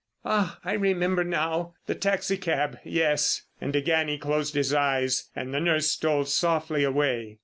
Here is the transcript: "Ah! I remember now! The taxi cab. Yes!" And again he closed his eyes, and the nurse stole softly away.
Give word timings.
"Ah! 0.25 0.57
I 0.65 0.73
remember 0.73 1.23
now! 1.23 1.75
The 1.85 1.93
taxi 1.93 2.35
cab. 2.35 2.79
Yes!" 2.83 3.43
And 3.61 3.75
again 3.75 4.07
he 4.07 4.17
closed 4.17 4.55
his 4.55 4.73
eyes, 4.73 5.29
and 5.35 5.53
the 5.53 5.59
nurse 5.59 5.89
stole 5.91 6.25
softly 6.25 6.83
away. 6.83 7.37